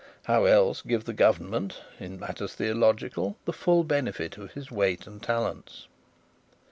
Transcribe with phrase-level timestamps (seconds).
[0.23, 5.21] How else give the government, in matters theological, the full benefit of his weight and
[5.21, 5.85] talents?